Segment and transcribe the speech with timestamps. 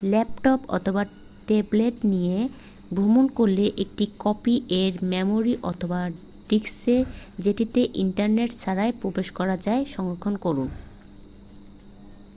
[0.03, 1.01] Laptop অথবা
[1.47, 2.37] tablet নিয়ে
[2.91, 5.99] ভ্রমণ করলে একটি কপি এর মেমোরি অথবা
[6.49, 6.97] ডিস্কে
[7.39, 10.67] যেটিতে ইন্টারনেট ছাড়াই প্রবেশ করা যায় সংরক্ষণ করুন।